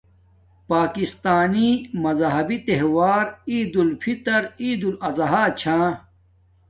پاکستانی 0.71 1.69
مزہبی 2.03 2.57
تہوار 2.65 3.25
عید 3.49 3.73
الفطر 3.83 4.41
عیدالاضہی 4.61 5.45
چھا 5.59 5.79